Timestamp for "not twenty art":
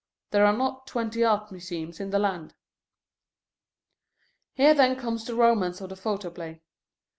0.57-1.51